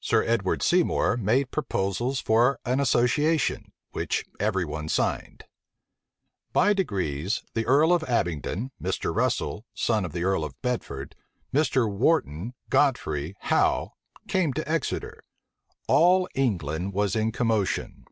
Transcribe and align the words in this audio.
Sir 0.00 0.22
Edward 0.24 0.62
Seymour 0.62 1.16
made 1.16 1.50
proposals 1.50 2.20
for 2.20 2.60
an 2.66 2.80
association, 2.80 3.72
which 3.92 4.26
every 4.38 4.66
one 4.66 4.90
signed. 4.90 5.44
By 6.52 6.74
degrees, 6.74 7.42
the 7.54 7.64
earl 7.64 7.94
of 7.94 8.02
Abingdon, 8.04 8.72
Mr. 8.78 9.16
Russel, 9.16 9.64
son 9.72 10.04
of 10.04 10.12
the 10.12 10.22
earl 10.24 10.44
of 10.44 10.60
Bedford, 10.60 11.16
Mr. 11.50 11.90
Wharton, 11.90 12.52
Godfrey, 12.68 13.36
Howe, 13.40 13.94
came 14.28 14.52
to 14.52 14.68
Exeter. 14.70 15.22
All 15.86 16.28
England 16.34 16.92
was 16.92 17.16
in 17.16 17.32
commotion. 17.32 18.04